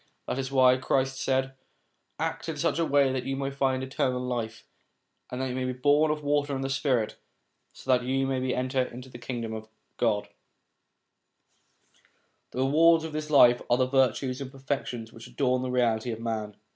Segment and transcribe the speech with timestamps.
[0.25, 1.53] That is why Christ said,'
[2.19, 4.65] Act in such a way that you may find eternal life,
[5.29, 7.17] and that you may be born of water and the spirit,
[7.71, 9.67] so that you may enter into the Kingdom.'
[9.99, 10.25] The
[12.55, 16.19] rewards of this life are the virtues and perfec tions which adorn the reality of
[16.19, 16.55] man.